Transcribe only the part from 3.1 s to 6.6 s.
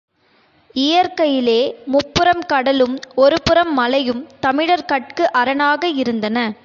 ஒருபுறம் மலையும் தமிழர்கட்கு அரணாக இருந்தன.